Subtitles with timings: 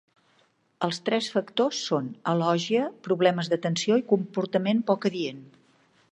[0.85, 5.45] Els tres factors són: alògia, problemes d'atenció i comportament poc adient.